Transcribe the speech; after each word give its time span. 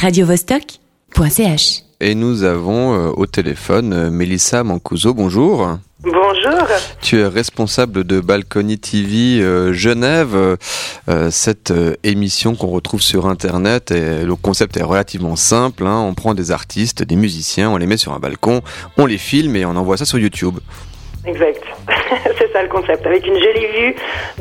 radiovostok.ch. 0.00 1.82
Et 2.00 2.14
nous 2.14 2.44
avons 2.44 2.94
euh, 2.94 3.10
au 3.16 3.26
téléphone 3.26 3.92
euh, 3.92 4.10
Mélissa 4.10 4.62
Mancuso. 4.62 5.14
Bonjour. 5.14 5.78
Bonjour. 6.00 6.68
Tu 7.02 7.18
es 7.20 7.26
responsable 7.26 8.04
de 8.04 8.20
Balcony 8.20 8.78
TV 8.78 9.40
euh, 9.42 9.72
Genève, 9.72 10.56
cette 11.30 11.72
émission 12.04 12.54
qu'on 12.54 12.68
retrouve 12.68 13.02
sur 13.02 13.26
Internet. 13.26 13.90
Et 13.90 14.22
le 14.24 14.36
concept 14.36 14.76
est 14.76 14.82
relativement 14.84 15.34
simple. 15.34 15.84
hein. 15.86 15.98
On 16.08 16.14
prend 16.14 16.34
des 16.34 16.52
artistes, 16.52 17.02
des 17.02 17.16
musiciens, 17.16 17.68
on 17.70 17.76
les 17.76 17.86
met 17.86 17.96
sur 17.96 18.12
un 18.12 18.20
balcon, 18.20 18.62
on 18.96 19.06
les 19.06 19.18
filme 19.18 19.56
et 19.56 19.64
on 19.64 19.74
envoie 19.74 19.96
ça 19.96 20.04
sur 20.04 20.18
YouTube. 20.20 20.58
Exact. 21.26 21.62
C'est 22.38 22.52
ça 22.52 22.62
le 22.62 22.68
concept. 22.68 23.04
Avec 23.04 23.26
une 23.26 23.34
jolie 23.34 23.66
vue 23.76 23.94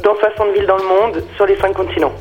dans 0.03 0.15
60 0.15 0.53
villes 0.53 0.67
dans 0.67 0.77
le 0.77 0.83
monde, 0.87 1.23
sur 1.35 1.47
les 1.47 1.57
5 1.57 1.73
continents. 1.73 2.13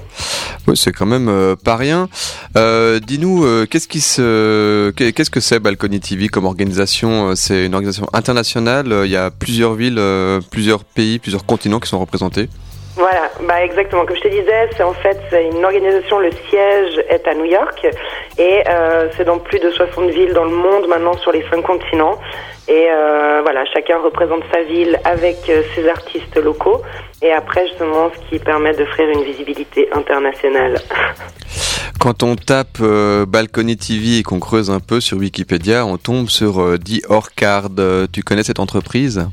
Ouais, 0.67 0.75
c'est 0.75 0.91
quand 0.93 1.07
même 1.07 1.29
euh, 1.29 1.55
pas 1.55 1.77
rien. 1.77 2.09
Euh, 2.57 2.99
Dis-nous, 2.99 3.45
euh, 3.45 3.67
qu'est-ce 3.71 3.87
qui 3.87 4.01
se, 4.01 4.91
qu'est- 4.97 5.13
qu'est-ce 5.13 5.31
que 5.31 5.39
c'est 5.41 5.61
Balcony 5.61 6.01
TV 6.01 6.29
comme 6.29 6.45
organisation 6.45 7.37
C'est 7.37 7.67
une 7.67 7.75
organisation 7.75 8.09
internationale. 8.13 9.03
Il 9.05 9.11
y 9.11 9.17
a 9.17 9.31
plusieurs 9.31 9.75
villes, 9.75 10.01
plusieurs 10.51 10.83
pays, 10.85 11.19
plusieurs 11.21 11.45
continents 11.47 11.79
qui 11.79 11.89
sont 11.89 12.01
représentés. 12.01 12.49
Voilà, 12.97 13.31
bah 13.43 13.63
exactement. 13.63 14.07
Comme 14.07 14.17
je 14.17 14.23
te 14.23 14.29
disais, 14.29 14.71
c'est 14.75 14.83
en 14.83 14.95
fait 14.95 15.21
une 15.53 15.65
organisation. 15.65 16.19
Le 16.19 16.31
siège 16.49 16.99
est 17.11 17.29
à 17.29 17.35
New 17.35 17.45
York 17.45 17.87
et 18.39 18.63
euh, 18.69 19.09
c'est 19.17 19.25
dans 19.25 19.39
plus 19.39 19.59
de 19.59 19.71
60 19.71 20.11
villes 20.11 20.33
dans 20.33 20.45
le 20.45 20.57
monde 20.57 20.89
maintenant 20.89 21.17
sur 21.19 21.31
les 21.31 21.45
5 21.51 21.63
continents. 21.63 22.19
Et 22.69 22.89
euh, 22.91 23.43
voilà, 23.43 23.65
chacun 23.73 23.99
représente 23.99 24.43
sa 24.53 24.63
ville 24.63 24.99
avec 25.05 25.49
euh, 25.49 25.63
ses 25.75 25.89
artistes 25.89 26.37
locaux. 26.37 26.83
Et 27.23 27.33
après, 27.33 27.67
justement, 27.69 28.11
ce 28.13 28.31
qui 28.31 28.43
permet 28.43 28.73
d'offrir 28.73 29.09
une 29.11 29.23
visibilité 29.23 29.89
internationale. 29.93 30.81
Quand 32.01 32.23
on 32.23 32.35
tape 32.35 32.79
euh, 32.81 33.25
Balcony 33.25 33.77
TV 33.77 34.19
et 34.19 34.23
qu'on 34.23 34.41
creuse 34.41 34.71
un 34.71 34.81
peu 34.81 35.01
sur 35.01 35.19
Wikipédia, 35.19 35.87
on 35.87 35.97
tombe 35.97 36.29
sur 36.29 36.61
euh, 36.61 36.77
The 36.77 37.09
Orchard. 37.09 37.71
Tu 38.13 38.23
connais 38.23 38.43
cette 38.43 38.61
entreprise? 38.61 39.27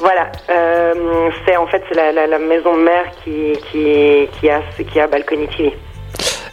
Voilà, 0.00 0.32
euh, 0.48 1.30
c'est 1.46 1.56
en 1.56 1.66
fait 1.66 1.82
c'est 1.88 1.94
la, 1.94 2.10
la, 2.12 2.26
la 2.26 2.38
maison 2.38 2.74
mère 2.74 3.04
qui, 3.22 3.52
qui, 3.70 4.28
qui, 4.40 4.48
a, 4.48 4.62
qui 4.90 4.98
a 5.00 5.06
Balcony 5.06 5.46
TV. 5.48 5.76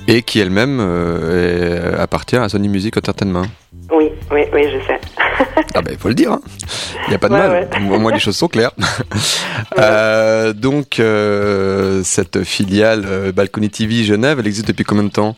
et 0.08 0.22
qui 0.22 0.40
elle-même 0.42 0.80
euh, 0.82 1.94
est- 1.96 2.00
appartient 2.00 2.36
à 2.36 2.50
Sony 2.50 2.68
Music 2.68 2.98
Entertainment. 2.98 3.46
Oui, 3.92 4.12
oui, 4.32 4.42
oui, 4.54 4.64
je 4.66 4.86
sais. 4.86 5.00
Ah 5.76 5.82
ben 5.82 5.92
il 5.94 5.98
faut 5.98 6.08
le 6.08 6.14
dire, 6.16 6.38
il 7.06 7.10
n'y 7.10 7.16
a 7.16 7.20
pas 7.20 7.30
de 7.30 7.34
Ouais, 7.36 7.40
mal, 7.40 7.68
au 7.92 8.00
moins 8.00 8.12
les 8.12 8.20
choses 8.20 8.36
sont 8.38 8.48
claires. 8.48 8.72
Euh, 9.80 10.54
donc 10.54 11.00
euh, 11.00 12.02
cette 12.04 12.44
filiale 12.44 13.04
euh, 13.08 13.32
Balcony 13.32 13.70
TV 13.70 14.04
Genève, 14.04 14.38
elle 14.40 14.48
existe 14.48 14.68
depuis 14.68 14.84
combien 14.86 15.04
de 15.04 15.10
temps? 15.12 15.36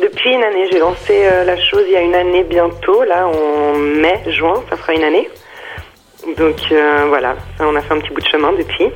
Depuis 0.00 0.30
une 0.30 0.42
année, 0.42 0.68
j'ai 0.70 0.78
lancé 0.78 1.26
euh, 1.26 1.44
la 1.44 1.56
chose 1.56 1.82
il 1.86 1.92
y 1.92 1.96
a 1.96 2.02
une 2.02 2.14
année 2.14 2.44
bientôt, 2.44 3.02
là 3.04 3.26
en 3.26 3.74
mai, 3.76 4.20
juin, 4.28 4.62
ça 4.68 4.76
fera 4.76 4.92
une 4.94 5.04
année. 5.04 5.28
Donc 6.36 6.56
euh, 6.72 7.04
voilà, 7.08 7.36
ça, 7.56 7.64
on 7.66 7.74
a 7.76 7.80
fait 7.80 7.94
un 7.94 8.00
petit 8.00 8.12
bout 8.12 8.20
de 8.20 8.26
chemin 8.26 8.52
depuis. 8.58 8.86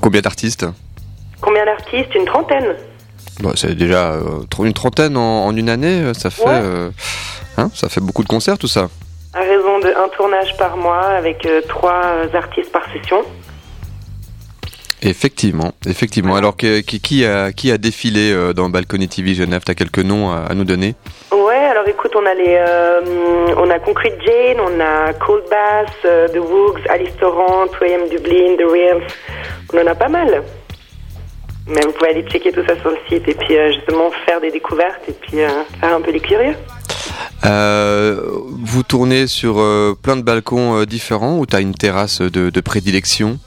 Combien 0.00 0.20
d'artistes 0.20 0.66
Combien 1.40 1.64
d'artistes? 1.64 2.14
Une 2.14 2.24
trentaine. 2.26 2.74
Bon, 3.40 3.52
C'est 3.56 3.74
déjà 3.74 4.12
euh, 4.12 4.40
une 4.64 4.72
trentaine 4.74 5.16
en, 5.16 5.46
en 5.46 5.56
une 5.56 5.68
année, 5.70 6.00
euh, 6.00 6.14
ça 6.14 6.28
fait, 6.30 6.44
Ouais. 6.44 6.90
hein, 7.56 7.70
ça 7.74 7.88
fait 7.88 8.00
beaucoup 8.00 8.22
de 8.22 8.28
concerts 8.28 8.58
tout 8.58 8.68
ça. 8.68 8.88
À 9.32 9.40
raison 9.40 9.78
de 9.78 9.86
un 9.88 10.08
tournage 10.16 10.56
par 10.58 10.76
mois 10.76 11.02
avec 11.06 11.46
trois 11.68 12.02
artistes 12.34 12.72
par 12.72 12.82
session. 12.92 13.22
Effectivement, 15.02 15.72
effectivement. 15.86 16.34
Alors 16.36 16.56
que- 16.56 16.80
qui, 16.80 17.00
qui 17.00 17.24
a, 17.24 17.52
qui 17.52 17.70
a 17.72 17.78
défilé 17.78 18.52
dans 18.54 18.68
Balcony 18.68 19.08
TV 19.08 19.32
Genève? 19.34 19.62
T'as 19.64 19.74
quelques 19.74 20.00
noms 20.00 20.30
à, 20.30 20.40
à 20.50 20.54
nous 20.54 20.64
donner? 20.64 20.94
Ouais, 21.32 21.38
alors 21.80 21.88
écoute, 21.88 22.12
on 22.14 22.26
a 22.26 22.34
les, 22.34 22.56
euh, 22.58 23.54
on 23.56 23.70
a 23.70 23.78
Concrete 23.78 24.18
Jane, 24.22 24.58
on 24.60 24.80
a 24.80 25.14
Cold 25.14 25.44
Bass, 25.48 25.90
euh, 26.04 26.28
The 26.28 26.36
Woogs, 26.36 26.80
Alice 26.90 27.16
Torrent, 27.18 27.64
2AM 27.68 28.10
Dublin, 28.10 28.56
The 28.58 28.70
Reals. 28.70 29.02
On 29.72 29.78
en 29.78 29.86
a 29.86 29.94
pas 29.94 30.08
mal. 30.08 30.42
Mais 31.66 31.80
vous 31.80 31.92
pouvez 31.92 32.10
aller 32.10 32.22
checker 32.24 32.52
tout 32.52 32.62
ça 32.68 32.78
sur 32.80 32.90
le 32.90 32.98
site 33.08 33.26
et 33.28 33.32
puis 33.32 33.56
euh, 33.56 33.72
justement 33.72 34.10
faire 34.26 34.42
des 34.42 34.50
découvertes 34.50 35.08
et 35.08 35.12
puis 35.12 35.38
faire 35.38 35.94
un 35.94 36.02
peu 36.02 36.10
les 36.10 36.20
curieux. 36.20 36.54
Vous 37.42 38.82
tournez 38.82 39.26
sur 39.26 39.54
plein 40.02 40.16
de 40.16 40.22
balcons 40.22 40.84
différents 40.84 41.38
ou 41.38 41.46
t'as 41.46 41.62
une 41.62 41.74
terrasse 41.74 42.20
de 42.20 42.60
prédilection? 42.60 43.38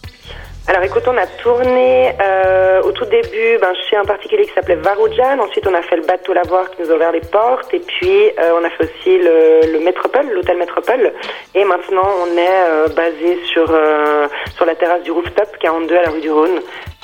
Alors 0.66 0.82
écoute, 0.84 1.04
on 1.08 1.18
a 1.18 1.28
tourné 1.28 2.14
euh, 2.22 2.82
au 2.84 2.94
tout 2.94 3.04
début 3.04 3.58
ben, 3.60 3.74
chez 3.90 3.98
un 3.98 4.06
particulier 4.06 4.46
qui 4.46 4.54
s'appelait 4.54 4.78
Varoujan. 4.78 5.38
Ensuite, 5.40 5.68
on 5.68 5.74
a 5.74 5.82
fait 5.82 5.98
le 5.98 6.04
bateau 6.04 6.32
Lavoir 6.32 6.72
qui 6.72 6.82
nous 6.82 6.90
a 6.90 6.96
ouvert 6.96 7.12
les 7.12 7.20
portes. 7.20 7.74
Et 7.74 7.82
puis, 7.82 8.30
euh, 8.40 8.58
on 8.58 8.64
a 8.64 8.70
fait 8.70 8.86
aussi 8.86 9.18
le, 9.18 9.74
le 9.74 9.80
Métropole, 9.84 10.32
l'hôtel 10.34 10.58
Métropole. 10.58 11.12
Et 11.54 11.66
maintenant, 11.66 12.08
on 12.24 12.38
est 12.38 12.64
euh, 12.70 12.88
basé 12.88 13.40
sur, 13.52 13.70
euh, 13.70 14.30
sur 14.56 14.66
la 14.66 14.76
terrasse 14.76 15.04
du 15.04 15.12
rooftop 15.12 15.50
42 15.60 15.98
à 15.98 16.02
la 16.04 16.10
rue 16.12 16.22
du 16.22 16.32
Rhône 16.32 16.62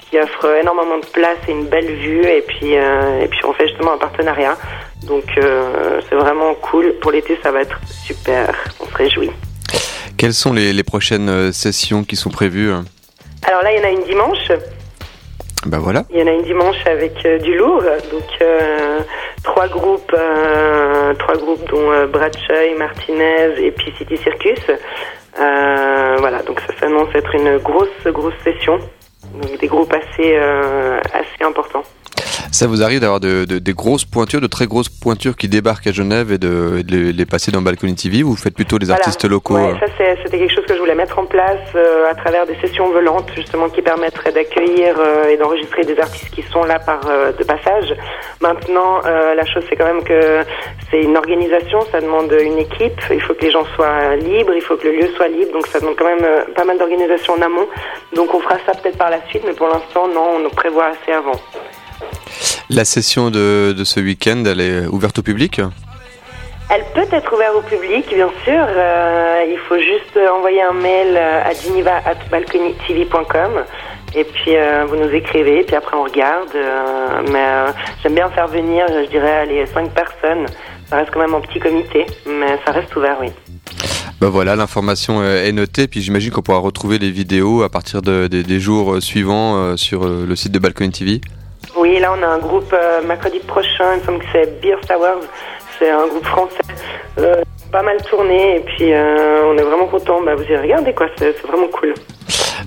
qui 0.09 0.17
offre 0.17 0.57
énormément 0.61 0.97
de 0.97 1.05
place 1.07 1.37
et 1.49 1.51
une 1.51 1.65
belle 1.65 1.93
vue. 1.97 2.25
Et 2.25 2.41
puis, 2.41 2.77
euh, 2.77 3.19
et 3.19 3.27
puis 3.27 3.41
on 3.43 3.51
fait 3.51 3.67
justement 3.67 3.91
un 3.91 3.97
partenariat. 3.97 4.57
Donc, 5.05 5.25
euh, 5.37 5.99
c'est 6.07 6.15
vraiment 6.15 6.55
cool. 6.55 6.93
Pour 7.01 7.11
l'été, 7.11 7.37
ça 7.43 7.51
va 7.51 7.63
être 7.63 7.77
super. 8.05 8.55
On 8.79 8.85
se 8.85 8.95
réjouit. 8.95 9.31
Quelles 10.15 10.33
sont 10.33 10.53
les, 10.53 10.71
les 10.71 10.83
prochaines 10.83 11.51
sessions 11.51 12.05
qui 12.05 12.15
sont 12.15 12.29
prévues 12.29 12.71
Alors 13.49 13.63
là, 13.63 13.71
il 13.71 13.79
y 13.79 13.81
en 13.81 13.83
a 13.83 13.89
une 13.89 14.03
dimanche. 14.03 14.51
Ben 15.65 15.79
voilà. 15.79 16.03
Il 16.11 16.19
y 16.19 16.21
en 16.21 16.27
a 16.27 16.33
une 16.33 16.43
dimanche 16.43 16.85
avec 16.85 17.25
euh, 17.25 17.39
du 17.39 17.57
lourd, 17.57 17.81
donc 18.11 18.29
euh, 18.43 18.99
trois 19.43 19.67
groupes, 19.67 20.13
euh, 20.15 21.15
trois 21.15 21.35
groupes 21.35 21.67
dont 21.67 22.05
Bradsheuil, 22.05 22.75
Martinez 22.75 23.55
et 23.57 23.71
puis 23.71 23.91
City 23.97 24.17
Circus. 24.17 24.59
Voilà, 25.35 26.43
donc 26.45 26.59
ça 26.59 26.77
s'annonce 26.79 27.09
être 27.15 27.33
une 27.33 27.57
grosse, 27.57 28.05
grosse 28.05 28.37
session. 28.43 28.77
Donc 29.33 29.57
des 29.57 29.67
groupes 29.67 29.93
assez, 29.93 30.37
assez 30.37 31.43
importants. 31.43 31.83
Ça 32.51 32.67
vous 32.67 32.83
arrive 32.83 32.99
d'avoir 32.99 33.19
de, 33.19 33.45
de- 33.45 33.59
des 33.59 33.73
grosses 33.73 34.05
pointures, 34.05 34.41
de 34.41 34.47
très 34.47 34.67
grosses 34.67 34.89
pointures 34.89 35.35
qui 35.35 35.47
débarquent 35.47 35.87
à 35.87 35.91
Genève 35.91 36.31
et 36.31 36.37
de, 36.37 36.77
et 36.79 36.83
de 36.83 36.91
les, 36.91 37.13
les 37.13 37.25
passer 37.25 37.51
dans 37.51 37.61
Balcony 37.61 37.95
TV 37.95 38.23
ou 38.23 38.29
vous 38.31 38.35
faites 38.35 38.55
plutôt 38.55 38.77
Voilà. 38.81 38.95
artistes 38.95 39.25
locaux 39.25 39.55
Ouais, 39.55 39.73
euh 39.73 39.79
ça 39.79 39.91
c'est- 39.97 40.17
c'était 40.23 40.39
quelque 40.39 40.53
chose 40.55 40.65
que 40.65 40.73
je 40.73 40.79
voulais 40.79 40.95
mettre 40.95 41.19
en 41.19 41.25
place 41.25 41.57
euh, 41.75 42.09
à 42.09 42.15
travers 42.15 42.45
des 42.45 42.55
sessions 42.61 42.89
volantes 42.91 43.29
justement 43.35 43.69
qui 43.69 43.81
permettraient 43.81 44.31
d'accueillir 44.31 44.95
euh, 44.99 45.29
et 45.29 45.37
d'enregistrer 45.37 45.83
des 45.83 45.99
artistes 45.99 46.29
qui 46.33 46.43
sont 46.51 46.63
là 46.63 46.79
par 46.79 47.01
euh, 47.09 47.31
de 47.31 47.43
passage. 47.43 47.93
Maintenant, 48.41 49.01
euh, 49.05 49.35
la 49.35 49.45
chose 49.45 49.63
c'est 49.69 49.75
quand 49.75 49.85
même 49.85 50.03
que 50.03 50.41
c'est 50.91 51.01
une 51.01 51.17
organisation, 51.17 51.79
ça 51.91 51.99
demande 52.01 52.31
une 52.41 52.57
équipe, 52.57 52.99
il 53.11 53.21
faut 53.21 53.33
que 53.33 53.41
les 53.45 53.51
gens 53.51 53.65
soient 53.75 54.15
libres, 54.15 54.53
il 54.55 54.61
faut 54.61 54.75
que 54.77 54.87
le 54.87 54.93
lieu 54.97 55.07
soit 55.15 55.27
libre, 55.27 55.51
donc 55.53 55.67
ça 55.67 55.79
demande 55.79 55.95
quand 55.97 56.05
même 56.05 56.23
euh, 56.23 56.43
pas 56.55 56.63
mal 56.65 56.77
d'organisation 56.77 57.33
en 57.33 57.41
amont. 57.41 57.67
Donc 58.15 58.33
on 58.33 58.39
fera 58.39 58.55
ça 58.65 58.71
peut-être 58.73 58.97
par 58.97 59.09
la 59.09 59.19
suite, 59.29 59.43
mais 59.45 59.53
pour 59.53 59.67
l'instant 59.67 60.07
non, 60.07 60.37
on 60.45 60.49
prévoit 60.49 60.87
assez 60.87 61.11
avant. 61.11 61.39
La 62.69 62.85
session 62.85 63.31
de, 63.31 63.73
de 63.77 63.83
ce 63.83 63.99
week-end, 63.99 64.43
elle 64.45 64.61
est 64.61 64.85
ouverte 64.85 65.17
au 65.19 65.23
public 65.23 65.59
Elle 66.69 66.83
peut 66.93 67.07
être 67.15 67.33
ouverte 67.33 67.55
au 67.57 67.61
public, 67.61 68.05
bien 68.13 68.29
sûr. 68.43 68.63
Euh, 68.67 69.43
il 69.49 69.57
faut 69.67 69.77
juste 69.79 70.17
envoyer 70.37 70.61
un 70.61 70.73
mail 70.73 71.15
euh, 71.17 71.41
à 71.43 71.51
geneva.balconytv.com 71.53 73.63
et 74.15 74.23
puis 74.23 74.55
euh, 74.55 74.85
vous 74.87 74.95
nous 74.97 75.09
écrivez, 75.09 75.63
puis 75.63 75.75
après 75.75 75.95
on 75.97 76.03
regarde. 76.03 76.49
euh, 76.55 77.21
mais 77.31 77.71
j'aime 78.03 78.13
bien 78.15 78.29
faire 78.29 78.47
venir, 78.47 78.85
je 78.87 79.09
dirais, 79.09 79.45
les 79.47 79.65
cinq 79.67 79.89
personnes. 79.91 80.45
Ça 80.89 80.97
reste 80.97 81.09
quand 81.11 81.19
même 81.21 81.33
en 81.35 81.41
petit 81.41 81.59
comité, 81.59 82.05
mais 82.27 82.57
ça 82.65 82.71
reste 82.71 82.95
ouvert, 82.95 83.17
oui. 83.21 83.29
Ben 84.21 84.29
voilà, 84.29 84.55
l'information 84.55 85.23
est 85.23 85.51
notée, 85.51 85.87
puis 85.87 86.01
j'imagine 86.01 86.31
qu'on 86.31 86.41
pourra 86.41 86.57
retrouver 86.59 86.97
les 86.99 87.11
vidéos 87.11 87.61
à 87.63 87.69
partir 87.69 88.01
de- 88.01 88.27
des- 88.27 88.43
des 88.43 88.59
jours 88.59 89.01
suivants 89.01 89.77
sur 89.77 90.07
le 90.07 90.35
site 90.35 90.51
de 90.51 90.59
Balcony 90.59 90.91
TV. 90.91 91.21
Oui, 91.89 91.99
là 91.99 92.13
on 92.15 92.21
a 92.21 92.27
un 92.27 92.37
groupe 92.37 92.71
euh, 92.71 93.01
mercredi 93.01 93.39
prochain, 93.39 93.95
il 93.95 94.01
me 94.01 94.05
semble 94.05 94.19
que 94.19 94.25
c'est 94.31 94.61
Beer 94.61 94.75
Towers, 94.87 95.25
c'est 95.79 95.89
un 95.89 96.05
groupe 96.05 96.23
français. 96.25 96.61
Euh, 97.17 97.41
pas 97.71 97.81
mal 97.81 97.97
tourné 98.03 98.57
et 98.57 98.59
puis 98.59 98.93
euh, 98.93 99.41
on 99.45 99.57
est 99.57 99.63
vraiment 99.63 99.87
content. 99.87 100.21
Bah, 100.21 100.35
vous 100.35 100.43
y 100.43 100.55
regardez 100.55 100.93
quoi, 100.93 101.07
c'est 101.17 101.35
c'est 101.41 101.47
vraiment 101.47 101.67
cool. 101.67 101.95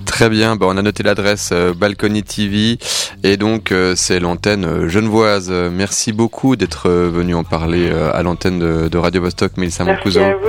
Très 0.05 0.27
bien, 0.27 0.57
ben 0.57 0.65
on 0.69 0.75
a 0.77 0.81
noté 0.81 1.03
l'adresse 1.03 1.51
euh, 1.53 1.71
Balcony 1.73 2.23
TV 2.23 2.77
et 3.23 3.37
donc 3.37 3.71
euh, 3.71 3.93
c'est 3.95 4.19
l'antenne 4.19 4.89
genevoise. 4.89 5.49
Merci 5.71 6.11
beaucoup 6.11 6.57
d'être 6.57 6.89
euh, 6.89 7.09
venu 7.09 7.33
en 7.33 7.45
parler 7.45 7.89
euh, 7.89 8.11
à 8.13 8.23
l'antenne 8.23 8.59
de, 8.59 8.89
de 8.89 8.97
Radio 8.97 9.21
Vostok, 9.21 9.55
Mélissa 9.55 9.85
Merci 9.85 10.05
Mancuso. 10.05 10.21
à 10.21 10.33
vous. 10.33 10.47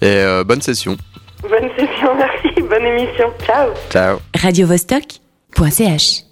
Et 0.00 0.06
euh, 0.06 0.42
bonne 0.42 0.62
session. 0.62 0.96
Bonne 1.42 1.68
session, 1.76 2.14
merci, 2.16 2.62
bonne 2.62 2.86
émission. 2.86 3.30
Ciao. 3.46 3.68
Ciao. 3.90 4.18
radiovostok.ch 4.42 6.25